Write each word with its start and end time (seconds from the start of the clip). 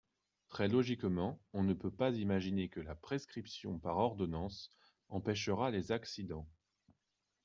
Très 0.49 0.67
logiquement, 0.67 1.39
on 1.53 1.61
ne 1.63 1.75
peut 1.75 1.91
pas 1.91 2.09
imaginer 2.15 2.69
que 2.69 2.79
la 2.79 2.95
prescription 2.95 3.77
par 3.77 3.97
ordonnance 3.97 4.71
empêchera 5.09 5.69
les 5.69 5.91
accidents. 5.91 6.47